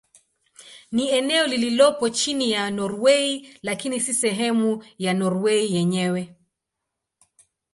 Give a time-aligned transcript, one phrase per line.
[0.91, 6.35] Ni eneo lililopo chini ya Norwei lakini si sehemu ya Norwei yenyewe.